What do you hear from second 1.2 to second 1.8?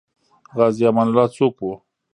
څوک وو؟